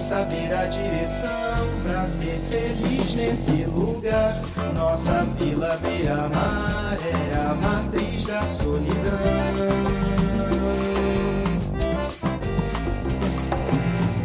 saber 0.04 0.52
a 0.52 0.66
direção 0.66 1.30
pra 1.82 2.04
ser 2.04 2.38
feliz 2.50 3.14
nesse 3.14 3.64
lugar. 3.64 4.38
Nossa 4.76 5.24
vila 5.38 5.78
beira-mar 5.80 6.98
é 7.02 7.36
a 7.38 7.54
matriz 7.54 8.24
da 8.24 8.42
solidão. 8.42 8.92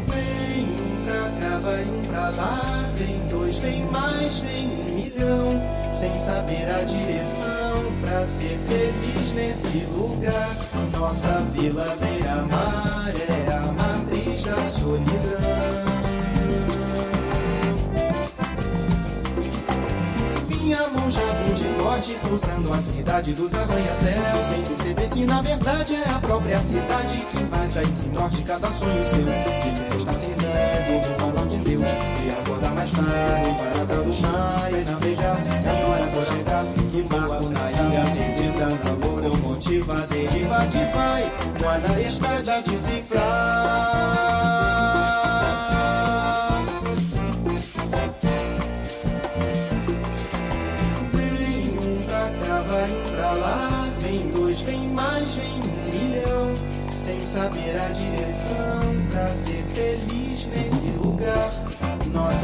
Vem 0.07 0.65
um 0.65 1.05
pra 1.05 1.29
cá, 1.39 1.59
vai 1.59 1.83
um 1.85 2.01
pra 2.09 2.29
lá, 2.29 2.85
vem 2.97 3.17
dois, 3.29 3.57
vem 3.59 3.85
mais, 3.85 4.39
vem 4.39 4.67
um 4.67 4.95
milhão 4.95 5.89
sem 5.89 6.19
saber 6.19 6.69
a 6.69 6.83
direção 6.83 7.85
pra 8.01 8.25
ser 8.25 8.59
feliz 8.67 9.31
nesse 9.33 9.87
lugar. 9.95 10.57
Nossa 10.91 11.39
vila 11.53 11.95
beira-mar 12.01 13.13
é 13.29 13.51
a 13.53 13.61
matriz 13.71 14.43
da 14.43 14.61
solidão. 14.63 15.68
minha 20.69 20.87
mão 20.89 21.09
já 21.09 21.21
vem 21.21 21.53
de 21.55 21.63
norte 21.81 22.15
Cruzando 22.21 22.73
a 22.73 22.79
cidade 22.79 23.33
dos 23.33 23.55
arranha-céus. 23.55 24.45
Sem 24.45 24.61
perceber 24.61 25.09
que 25.09 25.25
na 25.25 25.41
verdade 25.41 25.95
é 25.95 26.09
a 26.09 26.19
própria 26.19 26.59
cidade 26.59 27.17
Que 27.31 27.43
vai 27.45 27.67
sair 27.67 27.87
do 27.87 28.19
norte 28.19 28.43
cada 28.43 28.71
sonho 28.71 29.03
seu. 29.03 29.19
Que 29.19 29.73
se 29.73 29.97
está 29.97 30.13
cidade 30.13 31.07
do 31.07 31.17
valor 31.17 31.47
de 31.47 31.57
Deus 31.57 31.85
E 31.85 32.29
agora 32.29 32.69
mais 32.69 32.89
sai 32.89 33.55
para 33.73 33.83
ver 33.85 34.09
o 34.09 34.13
chá 34.13 34.69
e 34.69 34.91
não 34.91 34.99
beijar 34.99 35.37
Se 35.61 35.69
agora 35.69 36.05
vou 36.05 36.25
chegar 36.25 36.65
que 36.91 37.01
voa 37.01 37.41
na 37.41 37.71
ilha 37.71 38.05
Perdida 38.13 38.65
na 38.83 39.07
locomotiva 39.07 39.95
deriva 40.07 40.65
que 40.67 40.83
sai. 40.83 41.31
Guarda 41.59 41.93
a 41.93 42.01
estrada 42.01 42.61
de 42.61 42.79
cifrar. 42.79 43.48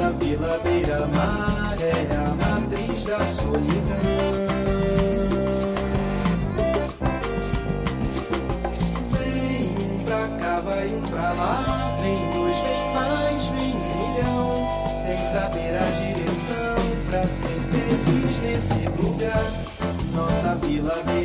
da 0.06 0.12
vila 0.12 0.60
beira-mar 0.64 1.76
é 1.82 2.16
a 2.16 2.36
matriz 2.36 3.04
da 3.06 3.26
solidão. 3.26 3.66
Vem 9.12 9.72
um 9.72 10.04
pra 10.04 10.28
cá, 10.38 10.60
vai 10.60 10.88
um 10.90 11.02
pra 11.02 11.34
lá, 11.34 11.98
vem 12.04 12.32
dois, 12.34 12.58
vem 12.60 12.94
mais, 12.94 13.46
vem 13.48 13.74
um 13.74 13.80
milhão, 14.14 15.00
sem 15.00 15.18
saber 15.18 15.76
a 15.76 15.90
direção 15.90 16.76
pra 17.10 17.26
ser 17.26 17.60
feliz 17.72 18.40
nesse 18.42 18.88
lugar. 19.02 19.52
Nossa 20.14 20.56
vila 20.56 21.02
beira 21.08 21.25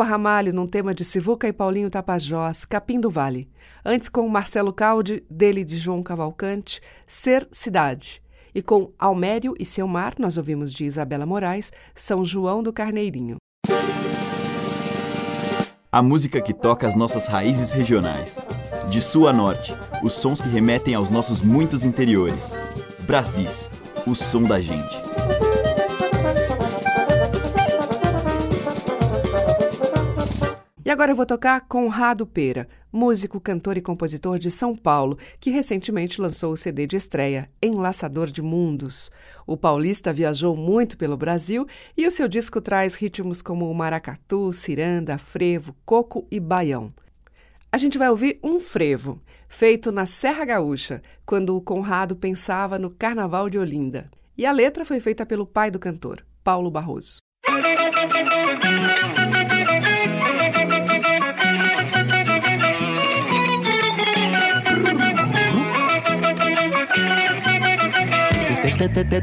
Elba 0.00 0.12
Ramalho 0.12 0.54
num 0.54 0.66
tema 0.66 0.94
de 0.94 1.04
Sivuca 1.04 1.46
e 1.46 1.52
Paulinho 1.52 1.90
Tapajós, 1.90 2.64
Capim 2.64 2.98
do 2.98 3.10
Vale. 3.10 3.50
Antes 3.84 4.08
com 4.08 4.26
Marcelo 4.30 4.72
Caldi, 4.72 5.22
dele 5.28 5.62
de 5.62 5.76
João 5.76 6.02
Cavalcante, 6.02 6.80
Ser 7.06 7.46
Cidade. 7.52 8.22
E 8.54 8.62
com 8.62 8.92
Almério 8.98 9.54
e 9.60 9.64
Seu 9.66 9.86
Mar, 9.86 10.14
nós 10.18 10.38
ouvimos 10.38 10.72
de 10.72 10.86
Isabela 10.86 11.26
Moraes, 11.26 11.70
São 11.94 12.24
João 12.24 12.62
do 12.62 12.72
Carneirinho. 12.72 13.36
A 15.92 16.00
música 16.00 16.40
que 16.40 16.54
toca 16.54 16.88
as 16.88 16.94
nossas 16.94 17.26
raízes 17.26 17.70
regionais. 17.70 18.38
De 18.88 19.02
sul 19.02 19.28
a 19.28 19.34
norte, 19.34 19.74
os 20.02 20.14
sons 20.14 20.40
que 20.40 20.48
remetem 20.48 20.94
aos 20.94 21.10
nossos 21.10 21.42
muitos 21.42 21.84
interiores. 21.84 22.54
Brasis, 23.00 23.68
o 24.06 24.14
som 24.14 24.44
da 24.44 24.58
gente. 24.58 25.49
E 30.82 30.90
agora 30.90 31.12
eu 31.12 31.16
vou 31.16 31.26
tocar 31.26 31.60
Conrado 31.68 32.26
Pera, 32.26 32.66
músico, 32.90 33.38
cantor 33.38 33.76
e 33.76 33.82
compositor 33.82 34.38
de 34.38 34.50
São 34.50 34.74
Paulo, 34.74 35.18
que 35.38 35.50
recentemente 35.50 36.20
lançou 36.20 36.54
o 36.54 36.56
CD 36.56 36.86
de 36.86 36.96
estreia, 36.96 37.50
Enlaçador 37.62 38.28
de 38.28 38.40
Mundos. 38.40 39.10
O 39.46 39.58
paulista 39.58 40.10
viajou 40.10 40.56
muito 40.56 40.96
pelo 40.96 41.18
Brasil 41.18 41.66
e 41.94 42.06
o 42.06 42.10
seu 42.10 42.26
disco 42.26 42.62
traz 42.62 42.94
ritmos 42.94 43.42
como 43.42 43.70
o 43.70 43.74
maracatu, 43.74 44.54
ciranda, 44.54 45.18
frevo, 45.18 45.76
coco 45.84 46.26
e 46.30 46.40
baião. 46.40 46.92
A 47.70 47.76
gente 47.76 47.98
vai 47.98 48.08
ouvir 48.08 48.38
um 48.42 48.58
frevo, 48.58 49.20
feito 49.48 49.92
na 49.92 50.06
Serra 50.06 50.46
Gaúcha, 50.46 51.02
quando 51.26 51.54
o 51.54 51.60
Conrado 51.60 52.16
pensava 52.16 52.78
no 52.78 52.90
Carnaval 52.90 53.50
de 53.50 53.58
Olinda. 53.58 54.10
E 54.36 54.46
a 54.46 54.52
letra 54.52 54.84
foi 54.86 54.98
feita 54.98 55.26
pelo 55.26 55.46
pai 55.46 55.70
do 55.70 55.78
cantor, 55.78 56.24
Paulo 56.42 56.70
Barroso. 56.70 57.18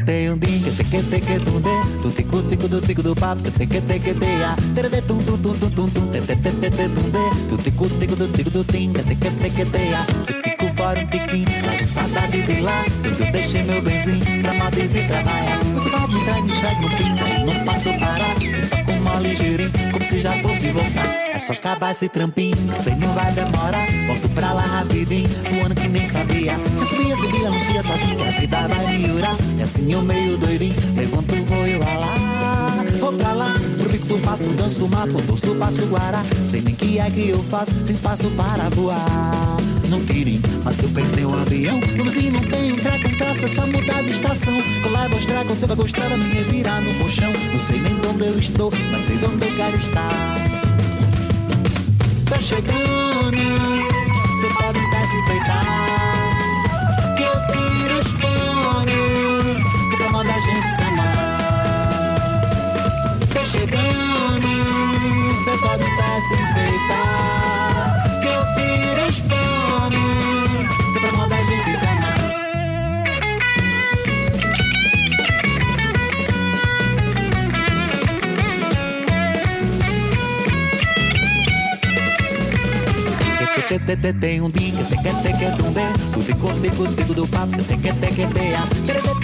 Tem 0.05 0.29
um 0.29 0.37
din 0.37 0.61
te 0.61 0.83
que 0.83 1.01
te 1.01 1.19
que 1.19 1.39
tum 1.39 1.61
de 1.61 2.01
tu 2.01 2.11
tico 2.11 2.41
tico 2.43 2.67
do 2.67 2.81
tico 2.81 3.01
do 3.01 3.15
papo 3.15 3.43
que 3.43 3.51
te 3.51 3.65
que 3.65 3.81
te 3.81 3.99
que 3.99 4.13
te 4.13 4.43
a 4.43 4.55
tum 5.07 5.23
te 6.11 6.21
te 6.21 6.35
te 6.35 6.51
te 6.51 6.69
te 6.69 6.89
tum 6.89 7.09
de 7.11 7.47
tu 7.49 7.57
tico 7.57 7.87
tico 7.99 8.15
do 8.15 8.27
tico 8.27 8.49
do 8.49 8.63
tim 8.63 8.93
que 8.93 9.03
te 9.03 9.15
que 9.15 9.29
te 9.31 9.49
que 9.49 9.65
te 9.65 9.93
a 9.93 10.05
se 10.21 10.33
fico 10.41 10.67
fora 10.75 10.99
um 10.99 11.07
tiquinho 11.07 11.65
lá 11.65 11.75
de 11.75 11.83
saudade 11.83 12.41
de 12.41 12.61
lá 12.61 12.85
quando 13.01 13.25
eu 13.25 13.31
deixei 13.31 13.63
meu 13.63 13.81
benzinho 13.81 14.41
pra 14.41 14.53
e 14.53 14.87
vir 14.87 15.07
trabalhar 15.07 15.59
você 15.73 15.89
vai 15.89 16.07
me 16.07 16.19
entrega 16.19 16.41
me 16.41 16.51
enxerga 16.51 16.81
no 16.81 16.89
pinta 16.89 17.45
não 17.45 17.65
passo 17.65 17.89
parar 17.99 18.86
ligeirinho 19.19 19.71
como 19.91 20.05
se 20.05 20.19
já 20.19 20.33
fosse 20.41 20.69
voltar. 20.69 21.05
É 21.33 21.39
só 21.39 21.53
acabar 21.53 21.91
esse 21.91 22.09
trampinho 22.09 22.55
sei 22.73 22.95
não 22.95 23.13
vai 23.13 23.31
demorar. 23.33 23.87
Volto 24.07 24.29
pra 24.29 24.53
lá 24.53 24.61
rapidinho 24.61 25.29
voando 25.49 25.75
que 25.75 25.87
nem 25.87 26.05
sabia. 26.05 26.55
Que 26.79 26.85
subia 26.85 27.15
subia 27.15 27.47
anuncia 27.47 27.83
sozinho 27.83 28.15
que 28.17 28.23
a 28.23 28.31
vida 28.31 28.67
vai 28.67 28.97
melhorar. 28.97 29.35
E 29.57 29.63
assim 29.63 29.91
eu 29.91 30.01
meio 30.01 30.37
doidinho 30.37 30.75
Levanto, 30.95 31.35
vou 31.45 31.67
eu 31.67 31.79
lá. 31.79 32.85
Vou 32.99 33.13
pra 33.13 33.31
lá, 33.33 33.53
pro 33.77 33.89
bico 33.89 34.07
do 34.07 34.17
papo 34.19 34.43
Danço 34.53 34.79
do 34.79 34.87
mato, 34.89 35.21
doce 35.21 35.45
do 35.45 35.55
passo 35.55 35.85
guará. 35.85 36.23
Sei 36.45 36.61
nem 36.61 36.75
que 36.75 36.99
é 36.99 37.09
que 37.09 37.29
eu 37.29 37.43
faço 37.43 37.73
Tem 37.75 37.93
espaço 37.93 38.29
para 38.31 38.69
voar 38.69 39.57
Não 39.89 40.03
tirem, 40.05 40.41
mas 40.63 40.75
se 40.75 40.83
eu 40.83 40.89
perder 40.89 41.25
o 41.25 41.33
avião. 41.33 41.79
No 41.95 42.03
vizinho 42.03 42.33
não 42.33 42.41
tem 42.41 42.69
entrar 42.69 43.01
com 43.01 43.09
traça 43.17 43.45
É 43.45 43.47
só 43.47 43.65
mudar 43.65 44.03
de 44.03 44.11
estação. 44.11 44.57
Vou 45.17 45.19
estragar, 45.19 45.45
você 45.45 45.65
vai 45.65 45.75
gostar 45.75 46.09
Vai 46.09 46.17
me 46.17 46.29
revirar 46.29 46.81
no 46.81 46.93
colchão. 46.95 47.31
Não 47.31 47.59
sei 47.59 47.79
nem 47.79 47.97
de 47.97 48.05
onde 48.07 48.25
eu 48.25 48.37
estou 48.37 48.71
Mas 48.91 49.03
sei 49.03 49.17
de 49.17 49.25
onde 49.25 49.45
eu 49.45 49.55
quero 49.55 49.77
estar. 49.77 50.37
Tô 52.29 52.41
chegando 52.41 53.37
Você 54.31 54.47
pode 54.49 54.79
até 54.79 55.07
se 55.07 55.17
enfeitar. 55.17 55.65
Que 57.15 57.23
eu 57.23 57.33
tiro 57.47 57.99
os 57.99 58.13
panos 58.13 59.59
Que 59.89 59.97
pra 59.97 60.09
moda 60.11 60.29
a 60.29 60.39
gente 60.39 60.69
se 60.69 60.81
amar. 60.83 62.13
Tô 63.33 63.45
chegando 63.45 64.47
Você 65.35 65.57
pode 65.57 65.83
até 65.83 66.07
te 83.67 83.79
te 83.79 83.97
te 83.97 84.13
tem 84.13 84.41
um 84.41 84.49
dica 84.49 84.83
teque 84.83 85.13
teque 85.23 85.57
tumbe 85.57 85.81
tudo 86.13 86.35
corte 86.37 86.69
contigo 86.71 87.13
do 87.13 87.27
papo 87.27 87.57
te 87.63 87.77
que 87.77 87.93
teia 87.93 89.16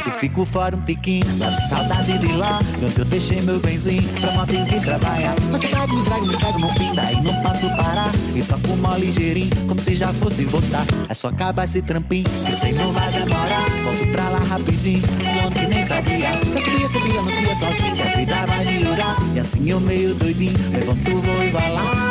se 0.00 0.10
fico 0.12 0.46
fora 0.46 0.74
um 0.74 0.80
tiquinho 0.80 1.26
dá 1.36 1.54
saudade 1.54 2.16
de 2.18 2.32
lá. 2.32 2.58
Quando 2.78 2.98
eu 2.98 3.04
deixei 3.04 3.42
meu 3.42 3.60
benzinho 3.60 4.02
pra 4.18 4.32
manter 4.32 4.64
vir 4.64 4.80
trabalhar. 4.80 5.34
Mas 5.52 5.60
cidade 5.60 5.94
me 5.94 6.02
traga 6.02 6.22
me 6.22 6.36
traga 6.36 6.58
no 6.58 6.68
fim 6.70 6.94
daí 6.94 7.22
não 7.22 7.42
passo 7.42 7.68
parar 7.76 8.10
e 8.34 8.42
toco 8.42 8.76
mal 8.78 8.98
ligeirinho 8.98 9.50
como 9.68 9.78
se 9.78 9.94
já 9.94 10.12
fosse 10.14 10.46
voltar. 10.46 10.86
É 11.08 11.12
só 11.12 11.28
acabar 11.28 11.64
esse 11.64 11.82
trampinho 11.82 12.24
que 12.46 12.52
sei 12.52 12.72
não 12.72 12.92
vai 12.92 13.12
demorar. 13.12 13.68
Volto 13.84 14.12
pra 14.12 14.28
lá 14.30 14.38
rapidinho 14.38 15.02
voando 15.34 15.60
que 15.60 15.66
nem 15.66 15.82
sabia. 15.82 16.30
Eu 16.30 16.60
subia 16.60 16.88
subia 16.88 17.20
anuncia 17.20 17.54
sozinho 17.54 17.94
que 17.94 18.02
a 18.02 18.16
vida 18.16 18.46
vai 18.46 18.64
melhorar. 18.64 19.16
E 19.34 19.40
assim 19.40 19.70
eu 19.70 19.80
meio 19.80 20.14
doidinho 20.14 20.56
Levanto, 20.72 21.10
vou 21.10 21.44
e 21.44 21.50
vai 21.50 21.72
lá. 21.72 22.10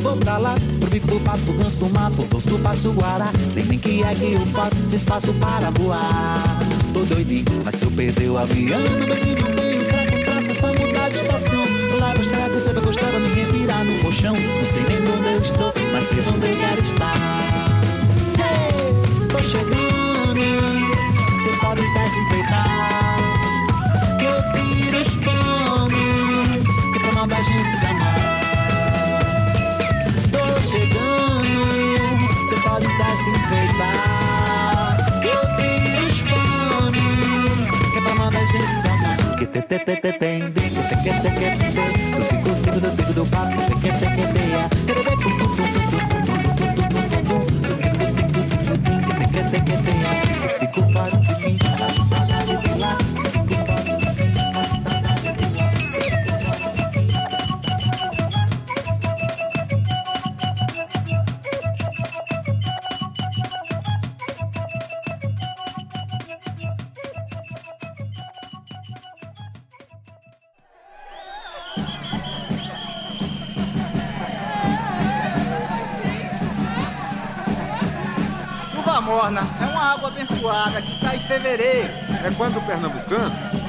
Vou 0.00 0.16
pra 0.16 0.38
lá, 0.38 0.54
pro 0.78 0.88
bico 0.88 1.08
do 1.08 1.18
papo, 1.20 1.52
ganso 1.54 1.78
do 1.78 1.90
mato 1.90 2.22
do 2.22 2.58
passo 2.60 2.92
guará. 2.92 3.32
Sei 3.48 3.64
nem 3.64 3.78
que 3.78 4.04
é 4.04 4.14
que 4.14 4.34
eu 4.34 4.46
faço 4.46 4.78
espaço 4.92 5.34
para 5.34 5.70
voar 5.70 6.55
doidinho, 7.06 7.44
mas 7.64 7.74
se 7.76 7.84
eu 7.84 7.90
perder 7.90 8.30
o 8.30 8.38
avião 8.38 8.80
No 8.80 9.06
vizinho 9.06 9.36
tenho 9.54 9.84
crack 9.86 10.10
com 10.12 10.22
traça 10.24 10.54
Só 10.54 10.68
mudar 10.68 11.08
de 11.08 11.16
estação 11.16 11.64
Lá 11.98 12.12
vou 12.12 12.22
estar, 12.22 12.48
você 12.50 12.72
vai 12.72 12.84
gostar 12.84 13.10
Vai 13.10 13.20
me 13.20 13.28
revirar 13.28 13.84
no 13.84 13.98
colchão. 14.00 14.34
Não 14.34 14.64
sei 14.64 14.82
nem 14.82 14.98
onde 14.98 15.32
eu 15.32 15.40
estou 15.40 15.72
Mas 15.92 16.04
sei 16.04 16.18
onde 16.20 16.46
eu 16.48 16.56
quero 16.56 16.80
estar. 16.80 17.80
Tô 19.30 19.42
chegando 19.42 20.40
Você 21.32 21.50
pode 21.60 21.82
até 21.82 22.08
se 22.08 22.20
enfeitar. 22.20 23.16
Que 24.18 24.24
eu 24.24 24.52
tiro 24.52 25.00
os 25.00 25.16
panos 25.16 25.56
da 27.26 27.42
gente 27.42 27.70
se 27.72 27.86
amar. 27.86 28.14
Tô 30.30 30.62
chegando, 30.62 32.46
cê 32.46 32.56
pode 32.56 32.86
até 32.86 34.25
quando 38.26 38.38
a 38.38 38.44
gente 38.44 38.74
senta. 38.74 39.26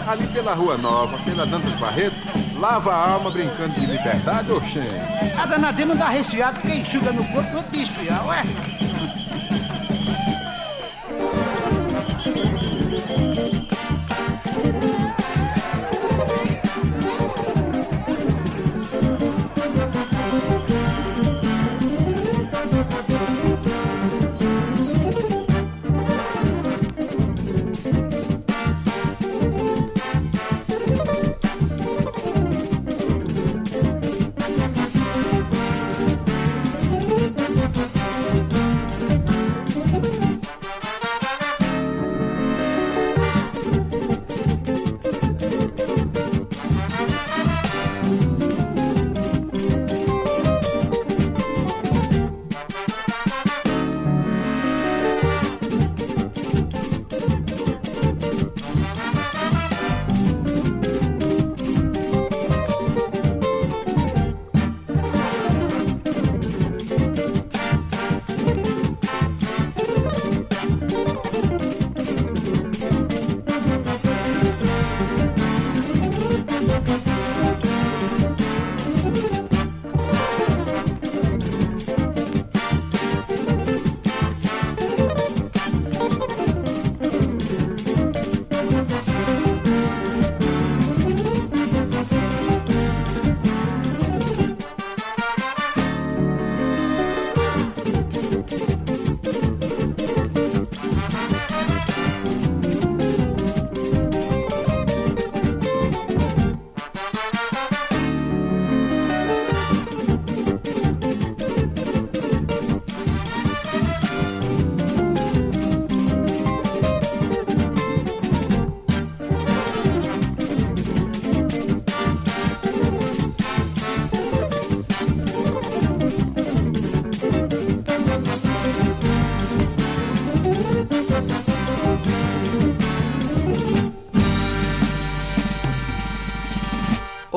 Ali 0.07 0.27
pela 0.27 0.53
Rua 0.53 0.77
Nova, 0.77 1.17
pela 1.19 1.45
Dantas 1.45 1.73
Barreto, 1.75 2.15
lava 2.57 2.93
a 2.93 3.11
alma 3.11 3.29
brincando 3.29 3.73
de 3.73 3.85
liberdade, 3.85 4.51
oxê. 4.51 4.81
A 5.37 5.45
danadinha 5.45 5.87
não 5.87 5.95
dá 5.95 6.07
recheado 6.09 6.59
porque 6.59 6.77
enxuga 6.77 7.11
no 7.11 7.23
corpo 7.25 7.53
não 7.53 7.63
te 7.63 7.81
esfriar, 7.81 8.25
ué? 8.27 8.43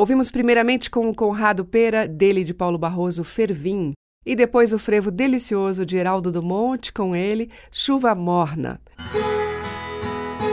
Ouvimos 0.00 0.30
primeiramente 0.30 0.88
com 0.90 1.10
o 1.10 1.14
Conrado 1.14 1.62
Pera, 1.62 2.08
dele 2.08 2.42
de 2.42 2.54
Paulo 2.54 2.78
Barroso, 2.78 3.22
Fervim, 3.22 3.92
e 4.24 4.34
depois 4.34 4.72
o 4.72 4.78
frevo 4.78 5.10
delicioso 5.10 5.84
de 5.84 5.98
Heraldo 5.98 6.32
do 6.32 6.42
Monte, 6.42 6.90
com 6.90 7.14
ele, 7.14 7.50
Chuva 7.70 8.14
Morna. 8.14 8.80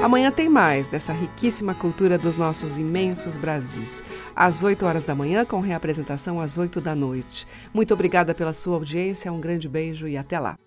Amanhã 0.04 0.32
tem 0.32 0.50
mais 0.50 0.89
dessa 0.89 1.14
riquíssima 1.14 1.74
cultura 1.74 2.18
dos 2.18 2.36
nossos 2.36 2.78
imensos 2.78 3.38
Brasis. 3.38 4.04
Às 4.36 4.66
8 4.66 4.86
horas 4.86 5.06
da 5.06 5.16
manhã, 5.16 5.45
com 5.45 5.62
reapresentação 5.62 6.41
às 6.41 6.58
8 6.58 6.82
da 6.82 6.93
noite. 6.93 7.48
Muito 7.74 7.93
obrigada 7.93 8.36
pela 8.36 8.52
sua 8.52 8.76
audiência, 8.76 9.32
um 9.32 9.39
grande 9.39 9.70
beijo 9.70 10.10
e 10.10 10.18
até 10.18 10.38
lá. 10.41 10.58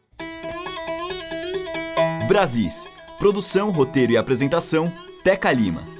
Brasis. 2.27 2.87
Produção, 3.19 3.69
roteiro 3.69 4.13
e 4.13 4.17
apresentação, 4.17 4.91
Teca 5.23 5.53
Lima. 5.53 6.00